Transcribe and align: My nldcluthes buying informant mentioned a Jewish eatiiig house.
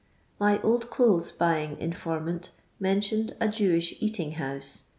My 0.39 0.57
nldcluthes 0.57 1.37
buying 1.37 1.77
informant 1.79 2.49
mentioned 2.79 3.35
a 3.39 3.47
Jewish 3.47 3.99
eatiiig 3.99 4.33
house. 4.33 4.85